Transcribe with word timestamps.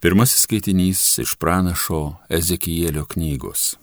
Pirmasis 0.00 0.42
skaitinys 0.44 1.18
iš 1.18 1.34
pranašo 1.40 2.14
Ezekielio 2.28 3.04
knygos. 3.08 3.76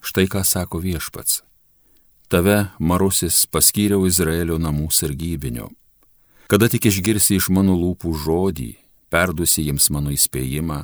Štai 0.00 0.28
ką 0.30 0.44
sako 0.46 0.78
viešpats. 0.78 1.40
Tave, 2.30 2.68
Marusis, 2.78 3.40
paskyriau 3.50 4.06
Izraelio 4.06 4.60
namų 4.62 4.86
sargybinio. 4.94 5.66
Kada 6.46 6.68
tik 6.70 6.86
išgirsi 6.86 7.40
iš 7.40 7.48
mano 7.50 7.74
lūpų 7.74 8.12
žodį, 8.22 8.68
perdusi 9.10 9.64
jiems 9.66 9.88
mano 9.90 10.12
įspėjimą, 10.14 10.76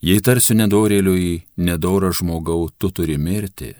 jei 0.00 0.22
tarsiu 0.24 0.56
nedorėliui, 0.56 1.42
nedorą 1.56 2.08
žmogau, 2.16 2.70
tu 2.78 2.88
turi 2.88 3.18
mirti, 3.20 3.74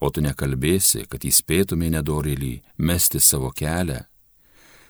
o 0.00 0.08
tu 0.08 0.24
nekalbėsi, 0.24 1.04
kad 1.12 1.28
įspėtumė 1.28 1.92
nedorėlį 1.98 2.54
mesti 2.78 3.20
savo 3.20 3.52
kelią, 3.52 4.00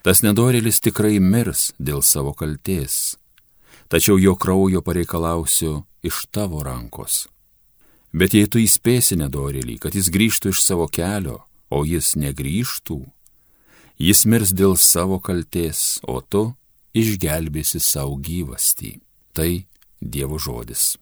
tas 0.07 0.23
nedorėlis 0.23 0.79
tikrai 0.79 1.19
mirs 1.19 1.73
dėl 1.83 1.99
savo 1.99 2.31
kalties 2.31 3.17
tačiau 3.87 4.17
jo 4.19 4.35
kraujo 4.35 4.81
pareikalausiu 4.81 5.83
iš 6.03 6.25
tavo 6.31 6.63
rankos. 6.63 7.27
Bet 8.13 8.35
jei 8.37 8.45
tu 8.45 8.61
įspėsi 8.61 9.17
nedorėlį, 9.17 9.79
kad 9.81 9.95
jis 9.97 10.11
grįžtų 10.13 10.53
iš 10.53 10.61
savo 10.61 10.85
kelio, 10.85 11.41
o 11.73 11.81
jis 11.85 12.13
negrįžtų, 12.19 12.99
jis 13.97 14.25
mirs 14.29 14.53
dėl 14.53 14.77
savo 14.77 15.17
kalties, 15.19 15.97
o 16.05 16.21
tu 16.21 16.51
išgelbėsi 16.93 17.81
savo 17.81 18.19
gyvastį. 18.21 18.99
Tai 19.33 19.65
Dievo 20.03 20.37
žodis. 20.37 20.97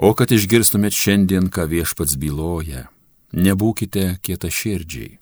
O 0.00 0.12
kad 0.16 0.32
išgirstumėt 0.32 0.96
šiandien, 0.96 1.50
ką 1.52 1.66
viešpats 1.68 2.16
byloja, 2.20 2.86
nebūkite 3.36 4.20
kieta 4.24 4.48
širdžiai. 4.48 5.19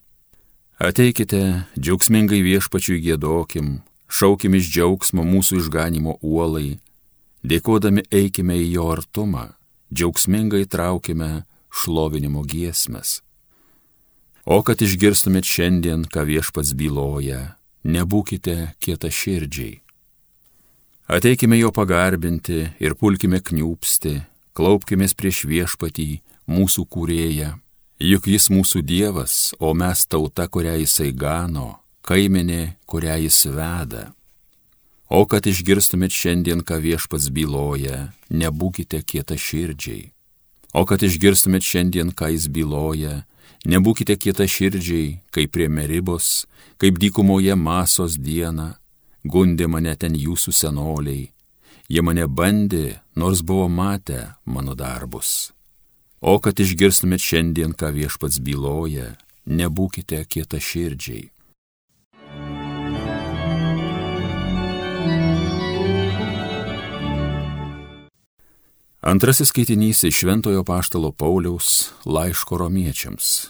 Ateikite, 0.79 1.67
džiaugsmingai 1.75 2.37
viešpačiui 2.39 3.01
gėdokim, 3.03 3.81
šaukim 4.07 4.53
iš 4.55 4.69
džiaugsmo 4.71 5.25
mūsų 5.27 5.59
išganimo 5.59 6.13
uolai, 6.23 6.77
dėkodami 7.43 8.05
eikime 8.07 8.55
į 8.61 8.69
jo 8.77 8.85
artumą, 8.93 9.43
džiaugsmingai 9.91 10.63
traukime 10.71 11.43
šlovinimo 11.67 12.45
giesmes. 12.47 13.19
O 14.47 14.63
kad 14.63 14.79
išgirstumėt 14.79 15.51
šiandien, 15.51 16.07
ką 16.07 16.23
viešpats 16.31 16.71
byloja, 16.79 17.59
nebūkite 17.83 18.79
kieta 18.79 19.11
širdžiai. 19.11 19.81
Ateikime 21.11 21.59
jo 21.59 21.75
pagarbinti 21.75 22.69
ir 22.79 22.95
pulkime 22.95 23.43
kniūpsti, 23.43 24.21
klaupkime 24.55 25.11
prieš 25.11 25.43
viešpatį, 25.43 26.11
mūsų 26.47 26.87
kūrėją 26.87 27.57
Juk 27.99 28.29
jis 28.31 28.45
mūsų 28.47 28.79
Dievas, 28.87 29.51
o 29.59 29.73
mes 29.75 30.05
tauta, 30.07 30.45
kurią 30.47 30.77
jisai 30.79 31.09
gano, 31.11 31.81
kaiminė, 32.07 32.77
kurią 32.87 33.17
jis 33.25 33.39
veda. 33.51 34.13
O 35.11 35.25
kad 35.27 35.43
išgirstumėt 35.43 36.15
šiandien, 36.15 36.63
ką 36.63 36.77
viešpats 36.79 37.27
byloja, 37.35 38.13
nebūkite 38.31 39.01
kieta 39.03 39.35
širdžiai. 39.35 40.13
O 40.71 40.85
kad 40.87 41.03
išgirstumėt 41.03 41.67
šiandien, 41.67 42.15
ką 42.15 42.31
jis 42.37 42.47
byloja, 42.47 43.25
nebūkite 43.67 44.15
kieta 44.15 44.47
širdžiai, 44.47 45.19
kaip 45.35 45.51
prie 45.51 45.67
meribos, 45.67 46.47
kaip 46.79 47.03
dykumoje 47.03 47.59
masos 47.59 48.15
dieną, 48.15 48.77
gundė 49.27 49.67
mane 49.67 49.99
ten 49.99 50.15
jūsų 50.15 50.55
senoliai. 50.55 51.33
Jie 51.91 52.01
mane 52.05 52.31
bandė, 52.31 53.01
nors 53.19 53.43
buvo 53.43 53.67
matę 53.67 54.37
mano 54.45 54.71
darbus. 54.71 55.49
O 56.19 56.35
kad 56.43 56.59
išgirstumėt 56.59 57.23
šiandien, 57.23 57.71
ką 57.71 57.93
viešpats 57.95 58.41
byloja, 58.43 59.13
nebūkite 59.47 60.19
kieta 60.27 60.59
širdžiai. 60.59 61.29
Antrasis 68.99 69.53
skaitinys 69.53 70.03
iš 70.03 70.17
Šventojo 70.19 70.65
Paštalo 70.67 71.13
Pauliaus 71.15 71.93
laiško 72.03 72.59
romiečiams. 72.59 73.47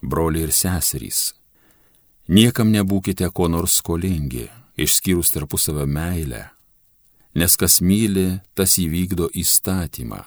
Broliai 0.00 0.48
ir 0.48 0.54
seserys, 0.56 1.34
niekam 2.32 2.72
nebūkite 2.72 3.28
ko 3.28 3.50
nors 3.52 3.76
skolingi, 3.82 4.48
išskyrus 4.80 5.34
tarpusavę 5.36 5.84
meilę, 5.84 6.46
nes 7.36 7.56
kas 7.60 7.82
myli, 7.84 8.40
tas 8.56 8.78
įvykdo 8.80 9.28
įstatymą 9.36 10.22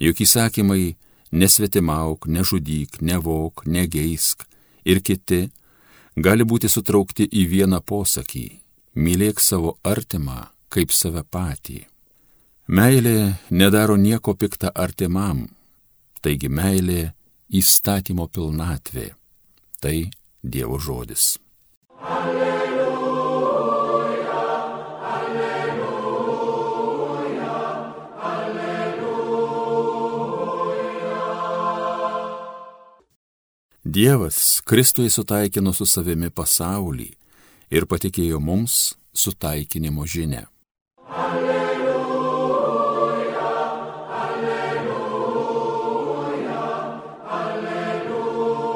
Juk 0.00 0.20
įsakymai 0.20 0.96
nesvetimauk, 1.32 2.26
nežudyk, 2.28 3.00
nevok, 3.00 3.64
negeisk 3.66 4.44
ir 4.84 5.00
kiti 5.00 5.48
gali 6.16 6.44
būti 6.44 6.68
sutraukti 6.68 7.26
į 7.26 7.46
vieną 7.52 7.80
posakį- 7.80 8.46
mylėk 9.04 9.40
savo 9.40 9.78
artimą 9.84 10.48
kaip 10.68 10.92
save 10.92 11.22
patį. 11.24 11.86
Meilė 12.68 13.38
nedaro 13.50 13.96
nieko 13.96 14.34
piktą 14.34 14.70
artimam, 14.74 15.48
taigi 16.22 16.48
meilė 16.48 17.12
įstatymo 17.50 18.26
pilnatvė. 18.28 19.14
Tai 19.80 20.10
Dievo 20.42 20.78
žodis. 20.78 21.38
Alleluja. 22.00 22.55
Dievas 33.88 34.60
Kristui 34.64 35.06
sutaikino 35.14 35.70
su 35.70 35.86
savimi 35.86 36.26
pasaulį 36.34 37.06
ir 37.70 37.84
patikėjo 37.86 38.40
mums 38.42 38.98
sutaikinimo 39.14 40.02
žinę. 40.10 40.42
Alleluja, 41.06 42.26
alleluja, 44.24 45.46
alleluja. 47.38 48.66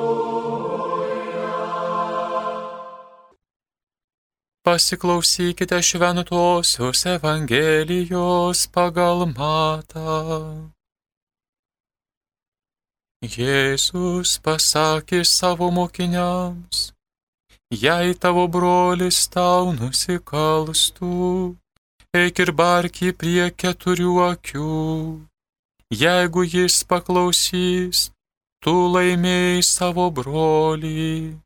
Pasiklausykite 4.62 5.82
šventosios 5.82 7.06
Evangelijos 7.18 8.66
pagal 8.70 9.26
matą. 9.34 10.70
Jėzus 13.20 14.38
pasakė 14.40 15.18
savo 15.28 15.66
mokiniams, 15.70 16.94
jei 17.68 18.14
tavo 18.16 18.46
brolis 18.48 19.28
tau 19.28 19.74
nusikalstų, 19.76 21.56
eik 22.16 22.40
ir 22.40 22.52
barki 22.56 23.12
prie 23.12 23.50
keturių 23.52 24.14
akių. 24.24 24.72
Jeigu 25.92 26.46
jis 26.48 26.80
paklausys, 26.88 28.08
tu 28.64 28.74
laimėjai 28.96 29.62
savo 29.68 30.08
brolį. 30.08 31.36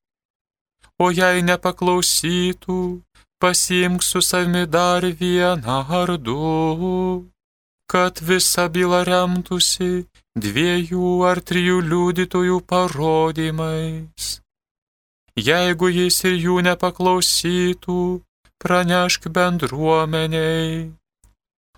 O 1.03 1.11
jei 1.11 1.43
nepaklausytų, 1.43 2.81
pasiimk 3.43 4.07
su 4.07 4.23
savimi 4.23 4.69
dar 4.71 5.03
vieną 5.03 5.83
ar 5.91 6.19
du, 6.23 7.27
kad 7.91 8.23
visa 8.23 8.69
byla 8.69 9.03
remtųsi 9.03 10.07
dviejų 10.35 11.11
ar 11.31 11.41
trijų 11.41 11.81
liudytojų 11.91 12.61
parodymais. 12.67 14.41
Jeigu 15.39 15.89
jis 15.91 16.25
ir 16.27 16.35
jų 16.39 16.61
nepaklausytų, 16.67 18.23
pranešk 18.63 19.29
bendruomeniai. 19.31 20.93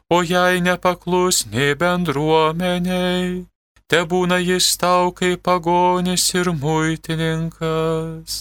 O 0.08 0.22
jei 0.22 0.60
nepaklus 0.62 1.46
nei 1.50 1.74
bendruomeniai, 1.74 3.46
te 3.90 4.02
būna 4.10 4.38
jis 4.38 4.76
tau 4.78 5.10
kaip 5.12 5.42
pagonis 5.42 6.28
ir 6.34 6.52
muitininkas. 6.52 8.36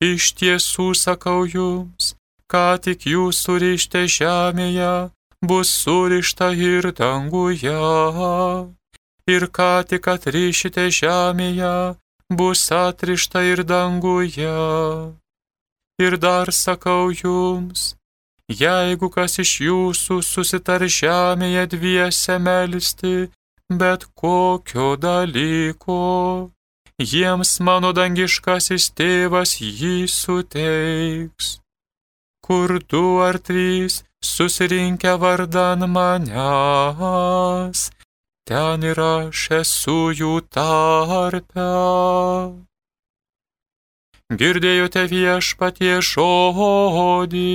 Iš 0.00 0.32
tiesų 0.40 0.88
sakau 0.96 1.44
jums, 1.44 2.16
ką 2.50 2.80
tik 2.82 3.06
jūs 3.06 3.44
surište 3.44 4.08
žemėje, 4.08 5.12
bus 5.44 5.70
surišta 5.84 6.50
ir 6.56 6.90
danguje 6.96 7.78
ir 9.26 9.48
ką 9.56 9.72
tik 9.88 10.08
atrišite 10.08 10.88
žemėje, 10.90 11.96
bus 12.30 12.62
atrišta 12.72 13.42
ir 13.42 13.64
danguje. 13.64 14.58
Ir 16.00 16.16
dar 16.16 16.52
sakau 16.52 17.10
jums, 17.12 17.96
jeigu 18.48 19.10
kas 19.12 19.38
iš 19.44 19.52
jūsų 19.66 20.22
susitar 20.24 20.86
žemėje 20.88 21.66
dviese 21.74 22.38
melisti, 22.38 23.28
bet 23.70 24.06
kokio 24.14 24.96
dalyko, 24.96 26.50
jiems 26.98 27.60
mano 27.60 27.92
dangiškasis 27.92 28.90
tėvas 28.96 29.60
jį 29.60 30.08
suteiks. 30.08 31.60
Kur 32.40 32.68
du 32.90 33.20
ar 33.22 33.38
trys 33.38 34.02
susirinkę 34.24 35.12
vardan 35.22 35.80
manęs, 35.94 37.80
ten 38.50 38.82
ir 38.82 38.98
aš 38.98 39.40
esu 39.60 40.10
jų 40.10 40.40
tarpe. 40.50 41.66
Girdėjote 44.40 45.04
viešpatie 45.12 46.00
žodį. 46.08 47.46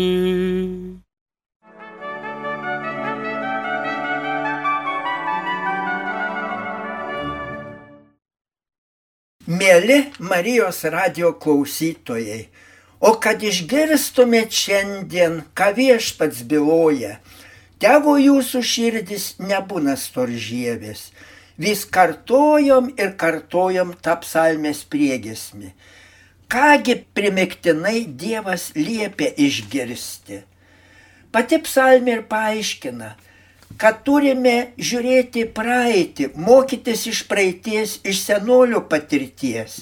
Mėly 9.51 9.99
Marijos 10.31 10.79
radio 10.95 11.35
klausytojai, 11.43 12.45
o 13.03 13.17
kad 13.19 13.43
išgirstumėt 13.43 14.55
šiandien, 14.63 15.41
ką 15.51 15.73
viešpats 15.75 16.47
byloja, 16.47 17.17
tegu 17.79 18.15
jūsų 18.21 18.61
širdis 18.61 19.27
nebūna 19.39 19.97
storžėvės, 19.99 21.09
vis 21.57 21.85
kartojom 21.85 22.93
ir 22.99 23.15
kartojom 23.19 23.93
tą 24.03 24.19
psalmės 24.23 24.83
priegesmį 24.87 25.73
Kągi 26.47 26.95
primiktinai 27.13 28.05
Dievas 28.05 28.69
liepia 28.75 29.31
išgirsti. 29.33 30.43
Pati 31.33 31.57
psalmė 31.65 32.19
ir 32.19 32.21
paaiškina, 32.29 33.07
kad 33.81 34.03
turime 34.05 34.53
žiūrėti 34.77 35.47
praeitį, 35.57 36.29
mokytis 36.37 37.07
iš 37.09 37.23
praeities, 37.31 37.97
iš 38.05 38.21
senolių 38.27 38.83
patirties. 38.91 39.81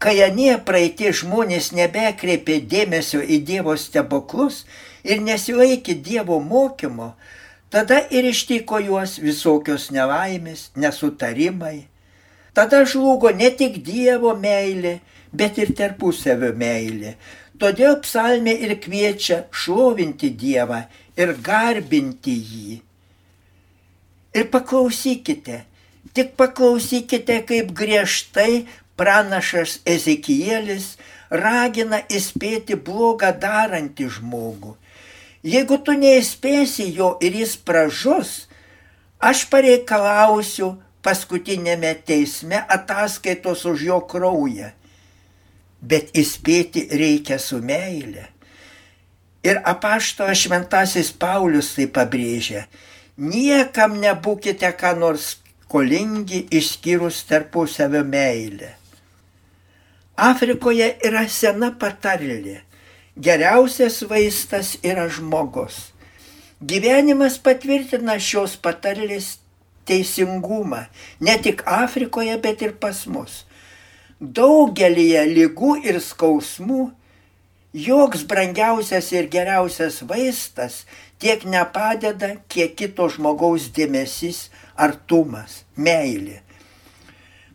Kai 0.00 0.16
anie 0.24 0.56
praeitie 0.70 1.12
žmonės 1.12 1.70
nebekreipė 1.76 2.58
dėmesio 2.64 3.20
į 3.20 3.42
Dievo 3.44 3.76
stebuklus 3.76 4.64
ir 5.04 5.20
nesilaikė 5.22 5.94
Dievo 6.04 6.40
mokymo, 6.40 7.12
tada 7.70 8.00
ir 8.10 8.26
ištiko 8.30 8.80
juos 8.80 9.18
visokios 9.22 9.90
nelaimės, 9.94 10.70
nesutarimai. 10.76 11.86
Tada 12.54 12.84
žlugo 12.86 13.30
ne 13.34 13.50
tik 13.50 13.80
Dievo 13.84 14.34
meilė, 14.38 15.00
bet 15.34 15.58
ir 15.58 15.74
tarpusavio 15.76 16.52
meilė. 16.56 17.16
Todėl 17.58 18.00
psalmė 18.02 18.54
ir 18.66 18.76
kviečia 18.82 19.44
šlovinti 19.54 20.30
Dievą 20.38 20.84
ir 21.18 21.34
garbinti 21.42 22.34
jį. 22.34 22.78
Ir 24.34 24.48
paklausykite, 24.50 25.60
tik 26.14 26.32
paklausykite, 26.38 27.36
kaip 27.46 27.70
griežtai 27.78 28.64
pranašas 28.98 29.78
Ezekielis 29.86 30.94
ragina 31.30 32.00
įspėti 32.10 32.78
blogą 32.78 33.30
darantį 33.38 34.08
žmogų. 34.16 34.74
Jeigu 35.44 35.76
tu 35.84 35.92
neįspėsi 35.92 36.88
jo 36.96 37.14
ir 37.20 37.36
jis 37.42 37.56
pražus, 37.60 38.46
aš 39.20 39.44
pareikalausiu 39.52 40.70
paskutinėme 41.04 41.92
teisme 42.08 42.62
ataskaitos 42.78 43.66
už 43.68 43.84
jo 43.90 44.00
kraują 44.08 44.72
bet 45.84 46.14
įspėti 46.16 46.88
reikia 46.96 47.38
su 47.38 47.60
meile. 47.62 48.28
Ir 49.44 49.60
apašto 49.68 50.26
šventasis 50.32 51.12
Paulius 51.20 51.74
tai 51.76 51.86
pabrėžia, 51.92 52.64
niekam 53.20 53.98
nebūkite 54.00 54.70
ką 54.80 54.94
nors 55.00 55.34
skolingi 55.34 56.46
išskyrus 56.54 57.24
tarpusavio 57.28 58.04
meilę. 58.08 58.72
Afrikoje 60.16 60.92
yra 61.04 61.26
sena 61.28 61.72
patarlė, 61.76 62.62
geriausias 63.16 64.02
vaistas 64.10 64.76
yra 64.82 65.08
žmogus. 65.08 65.90
Gyvenimas 66.64 67.38
patvirtina 67.38 68.18
šios 68.18 68.54
patarlės 68.56 69.38
teisingumą 69.84 70.86
ne 71.20 71.34
tik 71.42 71.64
Afrikoje, 71.66 72.38
bet 72.40 72.62
ir 72.62 72.78
pas 72.80 73.04
mus 73.06 73.42
daugelįje 74.20 75.24
lygų 75.30 75.72
ir 75.84 75.98
skausmų 76.00 76.84
joks 77.74 78.22
brangiausias 78.30 79.10
ir 79.12 79.28
geriausias 79.28 80.00
vaistas 80.06 80.84
tiek 81.18 81.44
nepadeda, 81.44 82.36
kiek 82.48 82.74
kito 82.76 83.08
žmogaus 83.10 83.68
dėmesys, 83.74 84.48
artumas, 84.76 85.64
meilė. 85.76 86.40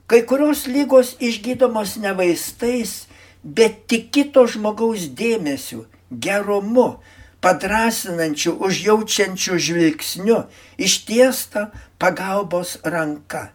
Kai 0.10 0.24
kurios 0.26 0.66
lygos 0.68 1.16
išgydomos 1.22 1.98
ne 2.02 2.14
vaistais, 2.18 3.06
bet 3.44 3.88
tik 3.88 4.10
kito 4.12 4.46
žmogaus 4.48 5.08
dėmesiu, 5.16 5.86
gerumu, 6.12 7.00
padrasinančiu, 7.42 8.58
užjaučiančiu 8.60 9.60
žvilgsniu, 9.60 10.44
ištiesta 10.78 11.70
pagalbos 12.00 12.78
ranka. 12.84 13.50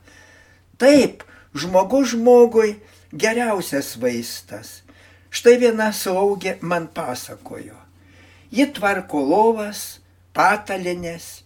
Taip, 0.80 1.24
žmogus 1.54 2.14
žmogui 2.14 2.78
geriausias 3.12 3.94
vaistas. 4.00 4.80
Štai 5.34 5.58
viena 5.58 5.90
slaugė 5.92 6.58
man 6.62 6.86
pasakojo. 6.94 7.76
Ji 8.54 8.68
tvarko 8.76 9.18
lovas, 9.26 9.98
patalinės, 10.34 11.42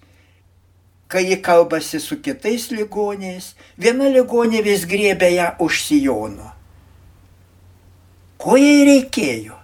kai 1.08 1.24
ji 1.24 1.38
kalbasi 1.40 2.00
su 2.00 2.18
kitais 2.20 2.68
ligoniais, 2.70 3.54
viena 3.80 4.10
ligonė 4.12 4.60
vis 4.64 4.84
griebė 4.88 5.32
ją 5.32 5.48
už 5.64 5.82
sijono. 5.86 6.57
Ko 8.38 8.56
jai 8.56 8.84
reikėjo? 8.86 9.56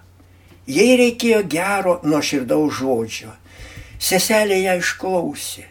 Jai 0.67 0.95
reikėjo 0.99 1.43
gero 1.47 1.99
nuoširdaus 2.03 2.79
žodžio. 2.79 3.31
Seselė 4.01 4.57
ją 4.65 4.75
išklausė. 4.81 5.65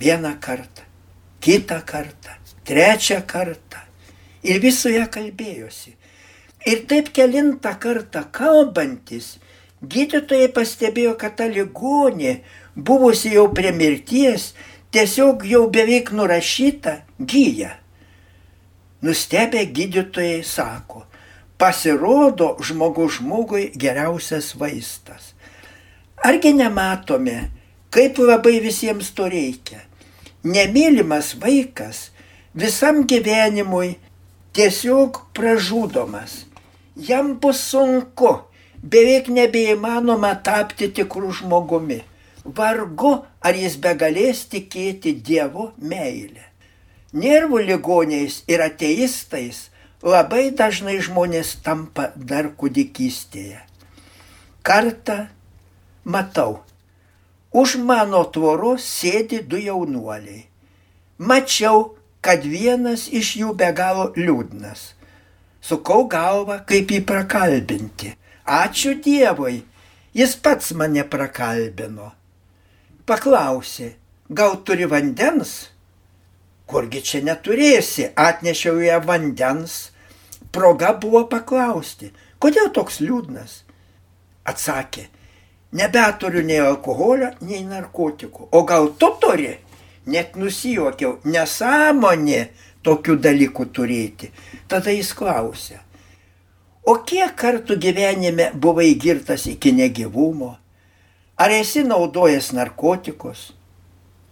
Vieną 0.00 0.32
kartą, 0.42 0.86
kitą 1.44 1.80
kartą, 1.86 2.32
trečią 2.66 3.20
kartą 3.26 3.84
ir 4.42 4.60
vis 4.60 4.80
su 4.82 4.90
ją 4.92 5.04
kalbėjosi. 5.10 5.94
Ir 6.64 6.84
taip 6.88 7.10
kelintą 7.14 7.74
kartą 7.80 8.24
kalbantis, 8.32 9.36
gydytojai 9.84 10.48
pastebėjo, 10.56 11.14
kad 11.20 11.36
ta 11.38 11.48
ligonė, 11.48 12.38
buvusi 12.74 13.34
jau 13.34 13.50
prie 13.54 13.72
mirties, 13.76 14.52
tiesiog 14.94 15.44
jau 15.48 15.66
beveik 15.72 16.12
nurašyta, 16.16 17.02
gyja. 17.20 17.74
Nustebę 19.04 19.66
gydytojai 19.76 20.40
sako, 20.48 21.04
pasirodo 21.64 22.56
žmogus 22.60 23.16
žmogui 23.18 23.70
geriausias 23.82 24.50
vaistas. 24.60 25.32
Argi 26.28 26.52
nematome, 26.52 27.36
kaip 27.88 28.20
labai 28.20 28.58
visiems 28.60 29.08
to 29.16 29.30
reikia? 29.32 29.80
Nemylimas 30.44 31.32
vaikas 31.40 32.10
visam 32.52 33.06
gyvenimui 33.08 33.94
tiesiog 34.52 35.22
pražudomas. 35.32 36.44
Jam 37.08 37.38
bus 37.40 37.64
sunku, 37.70 38.36
beveik 38.82 39.32
nebeįmanoma 39.32 40.36
tapti 40.44 40.92
tikrų 40.92 41.32
žmogumi. 41.40 42.02
Vargu, 42.44 43.14
ar 43.40 43.56
jis 43.56 43.80
begalės 43.80 44.44
tikėti 44.52 45.16
Dievo 45.16 45.70
meilę. 45.80 46.44
Nervų 47.16 47.64
ligoniais 47.70 48.42
ir 48.52 48.60
ateistais 48.60 49.70
labai 50.04 50.50
dažnai 50.52 50.98
žmonės 51.00 51.56
tampa 51.64 52.10
dar 52.14 52.50
kūdikystėje. 52.60 53.62
Kartą 54.64 55.26
matau, 56.04 56.60
už 57.52 57.76
mano 57.80 58.24
tvoros 58.28 58.84
sėdi 58.84 59.40
du 59.48 59.60
jaunuoliai. 59.60 60.44
Mačiau, 61.18 61.94
kad 62.20 62.44
vienas 62.44 63.06
iš 63.08 63.36
jų 63.40 63.54
be 63.56 63.70
galo 63.76 64.10
liūdnas. 64.16 64.92
Sukau 65.64 66.04
galvą, 66.10 66.58
kaip 66.68 66.90
jį 66.92 67.00
prakalbinti. 67.08 68.12
Ačiū 68.44 68.98
Dievui, 69.00 69.62
jis 70.12 70.34
pats 70.36 70.74
mane 70.76 71.06
prakalbino. 71.08 72.10
Paklausė, 73.08 73.94
gal 74.28 74.58
turi 74.64 74.88
vandens? 74.88 75.70
Kurgi 76.68 77.00
čia 77.04 77.22
neturėsi, 77.24 78.10
atnešiau 78.16 78.80
ją 78.84 79.00
vandens. 79.04 79.93
Proga 80.54 80.92
buvo 81.02 81.24
paklausti, 81.26 82.12
kodėl 82.38 82.70
toks 82.74 83.00
liūdnas? 83.02 83.62
Atsakė, 84.46 85.08
nebeturiu 85.74 86.44
nei 86.46 86.60
alkoholio, 86.62 87.32
nei 87.42 87.64
narkotikų. 87.66 88.50
O 88.54 88.62
gal 88.68 88.92
tu 89.00 89.10
turi? 89.20 89.56
net 90.06 90.36
nusijuokiau, 90.36 91.18
nesąmonė 91.24 92.48
tokių 92.84 93.16
dalykų 93.24 93.66
turėti. 93.76 94.30
Tada 94.68 94.92
jis 94.92 95.12
klausė, 95.16 95.78
o 96.84 96.98
kiek 97.06 97.34
kartų 97.38 97.78
gyvenime 97.80 98.50
buvai 98.54 98.92
girtas 99.00 99.46
iki 99.50 99.72
negyvumo? 99.72 100.54
Ar 101.36 101.50
esi 101.50 101.82
naudojęs 101.82 102.52
narkotikus? 102.54 103.48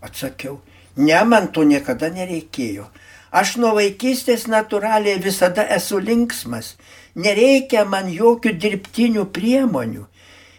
Atsakiau, 0.02 0.60
ne, 0.96 1.18
man 1.24 1.48
to 1.52 1.64
niekada 1.66 2.12
nereikėjo. 2.12 2.86
Aš 3.32 3.54
nuo 3.56 3.72
vaikystės 3.78 4.44
natūraliai 4.52 5.16
visada 5.24 5.64
esu 5.76 5.98
linksmas, 6.04 6.74
nereikia 7.16 7.86
man 7.88 8.10
jokių 8.12 8.52
dirbtinių 8.60 9.24
priemonių. 9.32 10.04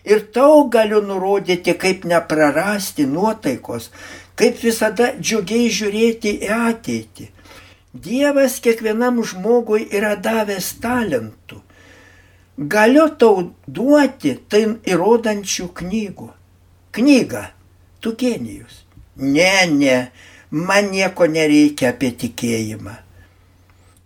Ir 0.03 0.24
tau 0.36 0.65
galiu 0.68 1.00
nurodyti, 1.06 1.77
kaip 1.80 2.03
neprarasti 2.10 3.06
nuotaikos, 3.08 3.92
kaip 4.36 4.58
visada 4.65 5.13
džiugiai 5.20 5.70
žiūrėti 5.70 6.34
į 6.44 6.50
ateitį. 6.56 7.30
Dievas 7.94 8.58
kiekvienam 8.65 9.22
žmogui 9.22 9.86
yra 9.94 10.15
davęs 10.18 10.74
talentų. 10.82 11.62
galiu 12.58 13.08
tau 13.18 13.53
duoti 13.68 14.34
tai 14.50 14.63
įrodančių 14.86 15.68
knygų. 15.80 16.30
Knyga, 16.92 17.51
tu 18.00 18.15
genijus. 18.18 18.84
Ne, 19.18 19.65
ne, 19.70 20.12
man 20.53 20.91
nieko 20.93 21.25
nereikia 21.25 21.89
apie 21.89 22.13
tikėjimą. 22.22 22.93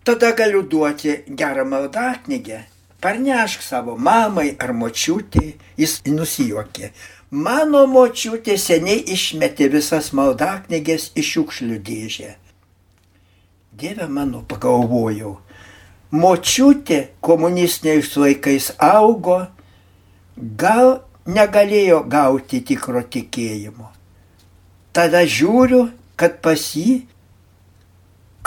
Tada 0.08 0.32
galiu 0.32 0.64
duoti 0.64 1.20
gerą 1.28 1.66
maldą 1.68 2.14
knygę. 2.26 2.64
Parnešk 3.04 3.62
savo 3.62 3.98
mamai 4.00 4.56
ar 4.58 4.72
močiutį, 4.74 5.52
jis 5.78 6.00
nusijuokė. 6.08 6.92
Mano 7.30 7.84
močiutė 7.92 8.56
seniai 8.58 9.04
išmetė 9.14 9.68
visas 9.70 10.14
maldaknygės 10.16 11.12
iš 11.20 11.34
šiukšlių 11.36 11.82
dėžę. 11.84 12.32
Dieve 13.78 14.08
mano, 14.08 14.42
pagalvojau, 14.48 15.36
močiutė 16.16 17.02
komunistiniais 17.22 18.16
laikais 18.16 18.72
augo, 18.80 19.44
gal 20.38 21.04
negalėjo 21.28 22.02
gauti 22.08 22.64
tikro 22.64 23.04
tikėjimo. 23.04 23.92
Tada 24.96 25.22
žiūriu, 25.28 25.90
kad 26.18 26.40
pas 26.44 26.62
jį 26.76 27.06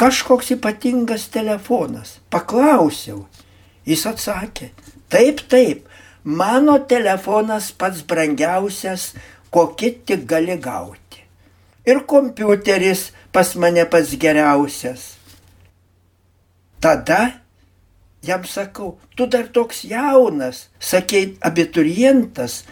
kažkoks 0.01 0.51
ypatingas 0.57 1.29
telefonas. 1.33 2.19
Paklausiau. 2.33 3.27
Jis 3.87 4.05
atsakė, 4.07 4.71
taip, 5.13 5.41
taip, 5.51 5.87
mano 6.25 6.77
telefonas 6.91 7.71
pats 7.73 8.03
brangiausias, 8.07 9.15
kokį 9.51 9.91
tik 10.07 10.27
gali 10.31 10.57
gauti. 10.61 11.25
Ir 11.89 12.03
kompiuteris 12.07 13.09
pas 13.33 13.55
mane 13.57 13.87
pats 13.89 14.13
geriausias. 14.21 15.15
Tada 16.81 17.41
jam 18.23 18.45
sakau, 18.45 18.99
tu 19.17 19.27
dar 19.27 19.49
toks 19.49 19.85
jaunas, 19.89 20.69
sakei, 20.79 21.37
abiturientas, 21.41 22.65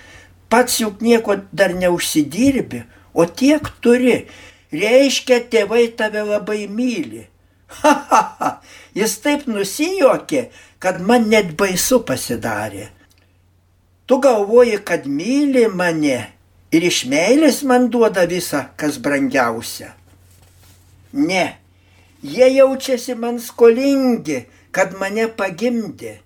pats 0.49 0.81
juk 0.81 1.01
nieko 1.05 1.39
dar 1.53 1.75
neužsidirbi, 1.75 2.85
o 3.15 3.25
tiek 3.25 3.65
turi. 3.81 4.27
Reiškia, 4.73 5.41
tėvai 5.53 5.89
tave 5.97 6.25
labai 6.29 6.67
myli. 6.69 7.25
Ha, 7.81 7.93
ha, 8.11 8.23
ha. 8.41 8.51
Jis 8.97 9.19
taip 9.25 9.47
nusijuokė, 9.49 10.49
kad 10.81 11.01
man 11.05 11.29
net 11.33 11.55
baisu 11.61 12.01
pasidarė. 12.09 12.89
Tu 14.09 14.19
galvoji, 14.25 14.79
kad 14.89 15.05
myli 15.05 15.67
mane 15.69 16.19
ir 16.73 16.85
iš 16.89 17.03
meilės 17.13 17.63
man 17.69 17.91
duoda 17.93 18.25
visą, 18.29 18.67
kas 18.81 18.97
brangiausia. 19.05 19.93
Ne, 21.13 21.59
jie 22.25 22.49
jaučiasi 22.55 23.17
man 23.21 23.37
skolingi, 23.41 24.47
kad 24.73 24.97
mane 25.01 25.29
pagimdė. 25.29 26.19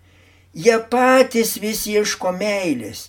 Jie 0.52 0.78
patys 0.92 1.56
vis 1.62 1.86
ieško 1.88 2.34
meilės. 2.36 3.06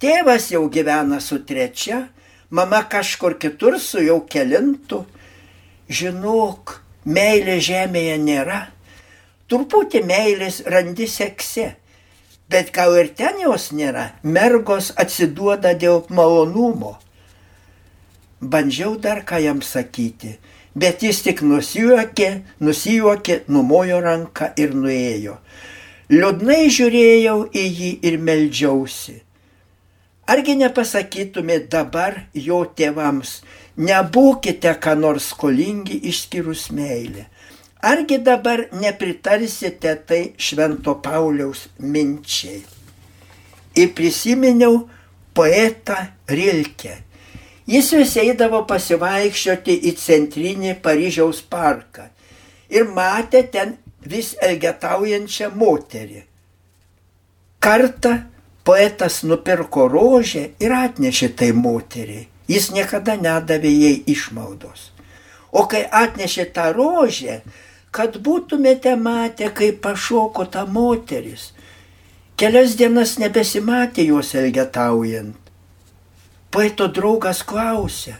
Tėvas 0.00 0.50
jau 0.52 0.64
gyvena 0.72 1.18
su 1.20 1.38
trečia, 1.44 2.06
mama 2.50 2.82
kažkur 2.88 3.38
kitur 3.38 3.78
su 3.80 4.02
jau 4.02 4.20
kelintu. 4.28 5.04
Žinok, 5.88 6.80
meilė 7.06 7.58
žemėje 7.62 8.18
nėra. 8.22 8.60
Truputį 9.46 10.02
meilės 10.02 10.62
randi 10.66 11.06
sekse, 11.06 11.68
bet 12.50 12.72
gal 12.74 12.96
ir 12.98 13.12
ten 13.14 13.38
jos 13.42 13.70
nėra. 13.70 14.10
Mergos 14.22 14.90
atsiduoda 14.98 15.74
dėl 15.78 16.02
malonumo. 16.10 16.96
Bandžiau 18.42 18.96
dar 18.98 19.22
ką 19.24 19.38
jam 19.40 19.62
sakyti, 19.62 20.36
bet 20.74 21.02
jis 21.06 21.22
tik 21.24 21.44
nusijuokė, 21.46 22.30
nusijuokė, 22.60 23.44
numojo 23.48 24.02
ranką 24.02 24.50
ir 24.60 24.74
nuėjo. 24.74 25.38
Liūdnai 26.10 26.66
žiūrėjau 26.70 27.38
į 27.50 27.64
jį 27.78 27.92
ir 28.06 28.18
meldžiausi. 28.22 29.25
Argi 30.26 30.56
nepasakytumėt 30.58 31.68
dabar 31.70 32.16
jo 32.34 32.64
tėvams, 32.78 33.40
nebūkite 33.78 34.72
ką 34.82 34.96
nors 34.98 35.30
skolingi 35.30 36.00
išskyrus 36.10 36.70
meilę. 36.74 37.28
Argi 37.86 38.18
dabar 38.18 38.64
nepritarsite 38.74 39.92
tai 40.08 40.20
Švento 40.36 40.96
Pauliaus 41.04 41.68
minčiai. 41.78 42.64
Ir 43.76 43.92
prisiminiau 43.94 44.80
poetą 45.36 46.00
Rilkę. 46.26 46.96
Jis 47.70 47.92
vis 47.94 48.14
eidavo 48.18 48.64
pasivaikščioti 48.66 49.74
į 49.90 49.94
centrinį 50.00 50.76
Paryžiaus 50.82 51.42
parką 51.50 52.08
ir 52.70 52.88
matė 52.94 53.42
ten 53.52 53.76
vis 54.06 54.34
elgetaujančią 54.42 55.50
moterį. 55.54 56.22
Kartą 57.62 58.14
poetas 58.66 59.22
nupirko 59.22 59.86
rožę 59.88 60.48
ir 60.58 60.72
atnešė 60.74 61.30
tai 61.38 61.52
moteriai. 61.54 62.26
Jis 62.50 62.70
niekada 62.74 63.14
nedavė 63.18 63.70
jai 63.70 63.94
išmaldos. 64.10 64.90
O 65.54 65.66
kai 65.70 65.84
atnešė 66.02 66.48
tą 66.54 66.66
rožę, 66.74 67.40
kad 67.94 68.18
būtumėte 68.26 68.92
matę, 68.98 69.48
kaip 69.54 69.80
pašoko 69.86 70.44
ta 70.50 70.66
moteris, 70.66 71.52
kelias 72.36 72.74
dienas 72.78 73.16
nebesimatė 73.22 74.08
jos 74.10 74.34
elgetaujant. 74.34 75.38
Poeto 76.50 76.86
draugas 76.98 77.42
klausė, 77.46 78.16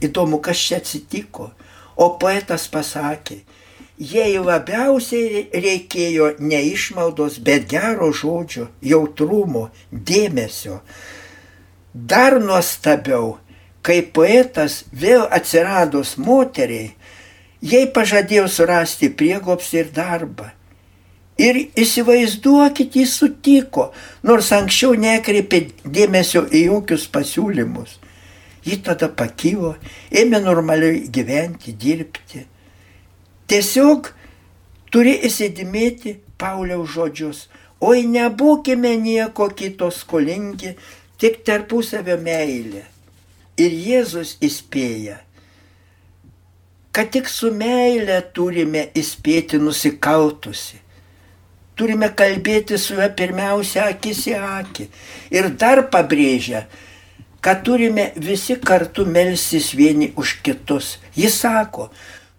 įdomu, 0.00 0.40
kas 0.44 0.60
čia 0.60 0.80
atsitiko, 0.80 1.50
o 1.96 2.08
poetas 2.20 2.68
pasakė, 2.72 3.42
jai 4.02 4.34
labiausiai 4.42 5.46
reikėjo 5.52 6.32
ne 6.42 6.60
išmaldos, 6.72 7.38
bet 7.46 7.68
gero 7.70 8.10
žodžio, 8.12 8.68
jautrumo, 8.82 9.68
dėmesio. 9.92 10.80
Dar 11.94 12.38
nuostabiau, 12.40 13.36
kai 13.84 14.00
poetas 14.02 14.82
vėl 14.92 15.26
atsiradus 15.30 16.16
moteriai, 16.18 16.94
jai 17.62 17.84
pažadėjo 17.94 18.48
surasti 18.48 19.12
prieglopsį 19.12 19.80
ir 19.84 19.92
darbą. 19.94 20.50
Ir 21.42 21.58
įsivaizduokit, 21.80 22.96
jis 22.96 23.16
sutiko, 23.18 23.90
nors 24.22 24.50
anksčiau 24.52 24.94
nekreipė 25.00 25.64
dėmesio 25.84 26.44
į 26.52 26.66
jokius 26.68 27.06
pasiūlymus. 27.12 27.98
Ji 28.62 28.78
tada 28.84 29.08
pakilo, 29.10 29.74
ėmė 30.14 30.38
normaliai 30.44 31.06
gyventi, 31.10 31.72
dirbti. 31.74 32.44
Tiesiog 33.52 34.08
turi 34.92 35.12
įsidimėti 35.28 36.16
Pauliaus 36.40 36.94
žodžius, 36.94 37.42
oi 37.84 38.06
nebūkime 38.08 38.94
nieko 38.96 39.50
kito 39.52 39.90
skolingi, 39.92 40.72
tik 41.20 41.42
tarpusavio 41.44 42.16
meilė. 42.16 42.86
Ir 43.60 43.74
Jėzus 43.76 44.38
įspėja, 44.40 45.18
kad 46.96 47.12
tik 47.12 47.28
su 47.28 47.52
meilė 47.52 48.22
turime 48.32 48.88
įspėti 48.96 49.60
nusikaltusi 49.60 50.80
turime 51.82 52.08
kalbėti 52.14 52.78
su 52.78 52.96
juo 52.96 53.08
pirmiausia 53.18 53.88
akis 53.90 54.26
į 54.30 54.36
akį. 54.38 54.88
Ir 55.34 55.50
dar 55.58 55.84
pabrėžia, 55.92 56.66
kad 57.42 57.64
turime 57.66 58.10
visi 58.16 58.58
kartu 58.62 59.06
melsis 59.08 59.72
vieni 59.74 60.12
už 60.16 60.36
kitus. 60.46 60.96
Jis 61.18 61.40
sako, 61.42 61.88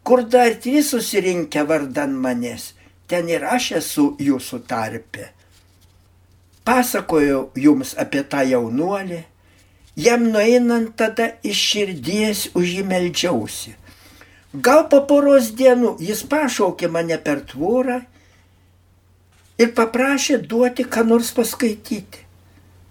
kur 0.04 0.24
dar 0.24 0.56
trys 0.64 0.90
susirinkę 0.92 1.64
vardan 1.68 2.14
manęs, 2.24 2.74
ten 3.08 3.30
ir 3.32 3.46
aš 3.48 3.72
esu 3.80 4.06
jūsų 4.20 4.60
tarpe. 4.68 5.30
Pasakojau 6.68 7.50
jums 7.60 7.94
apie 8.00 8.24
tą 8.24 8.44
jaunuolį, 8.48 9.22
jam 9.96 10.28
nueinant 10.32 10.96
tada 11.00 11.34
iš 11.44 11.60
širdies 11.70 12.50
už 12.56 12.78
jį 12.78 12.84
meldžiausi. 12.88 13.76
Gal 14.54 14.86
po 14.90 15.02
poros 15.10 15.52
dienų 15.58 15.96
jis 16.00 16.24
pašaukė 16.30 16.90
mane 16.94 17.18
per 17.18 17.42
tvorą 17.50 18.04
ir 19.58 19.74
paprašė 19.78 20.38
duoti, 20.50 20.86
ką 20.86 21.06
nors 21.08 21.32
paskaityti. 21.34 22.22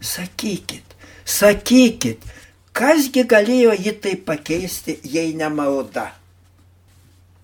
Sakykit, 0.03 0.97
sakykit, 1.25 2.25
kasgi 2.75 3.23
galėjo 3.31 3.77
jį 3.79 3.93
tai 4.03 4.17
pakeisti, 4.27 4.99
jei 5.05 5.37
ne 5.39 5.47
malda. 5.55 6.09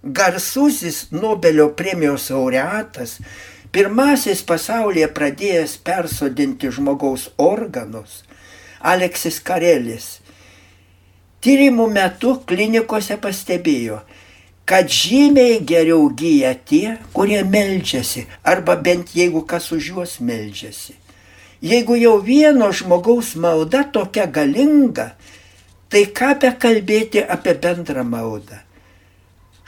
Garsusis 0.03 1.09
Nobelio 1.11 1.73
premijos 1.75 2.29
laureatas, 2.31 3.17
pirmasis 3.75 4.45
pasaulyje 4.47 5.09
pradėjęs 5.11 5.75
persodinti 5.83 6.71
žmogaus 6.71 7.25
organus, 7.43 8.23
Aleksis 8.79 9.41
Karelis, 9.43 10.21
tyrimų 11.43 11.89
metu 11.91 12.37
klinikose 12.47 13.17
pastebėjo, 13.19 13.99
kad 14.69 14.87
žymiai 14.87 15.59
geriau 15.67 16.07
gyja 16.15 16.55
tie, 16.55 16.95
kurie 17.11 17.43
melžiasi, 17.43 18.29
arba 18.47 18.79
bent 18.79 19.17
jeigu 19.19 19.43
kas 19.51 19.67
už 19.75 19.91
juos 19.97 20.15
melžiasi. 20.23 20.95
Jeigu 21.59 21.99
jau 21.99 22.21
vieno 22.23 22.71
žmogaus 22.71 23.35
malda 23.35 23.83
tokia 23.83 24.29
galinga, 24.31 25.11
tai 25.91 26.07
ką 26.07 26.37
be 26.39 26.55
kalbėti 26.55 27.27
apie 27.27 27.59
bendrą 27.59 28.07
maldą. 28.07 28.63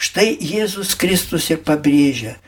Štai 0.00 0.32
Jėzus 0.40 0.94
Kristus 0.96 1.50
ir 1.52 1.60
pabrėžia, 1.66 2.38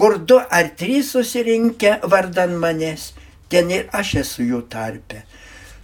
Kur 0.00 0.18
du 0.18 0.38
ar 0.38 0.68
trys 0.80 1.10
susirinkę 1.12 1.98
vardan 2.12 2.54
manęs, 2.62 3.10
ten 3.52 3.68
ir 3.74 3.88
aš 3.92 4.14
esu 4.22 4.46
jų 4.48 4.60
tarpe. 4.72 5.24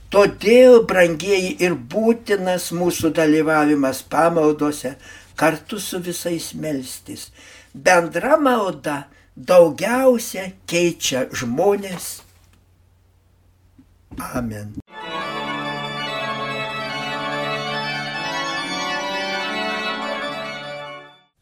Todėl, 0.09 0.79
brangieji, 0.89 1.57
ir 1.61 1.75
būtinas 1.75 2.71
mūsų 2.73 3.11
dalyvavimas 3.19 4.01
pamaldose 4.09 4.95
kartu 5.37 5.81
su 5.83 6.01
visais 6.01 6.53
melstis. 6.55 7.29
Bendra 7.75 8.39
malda 8.41 8.97
daugiausia 9.37 10.49
keičia 10.65 11.27
žmonės. 11.37 12.11
Amen. 14.33 14.79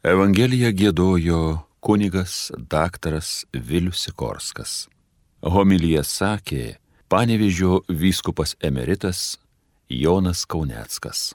Evangeliją 0.04 0.68
gėdojo 0.76 1.36
kunigas 1.80 2.50
daktaras 2.68 3.46
Vilius 3.56 4.02
Sikorskas. 4.04 4.72
Homilyje 5.40 6.02
sakė 6.04 6.64
panevižio 7.08 7.78
vyskupas 7.88 8.52
emeritas 8.60 9.38
Jonas 9.88 10.44
Kauneckas. 10.44 11.30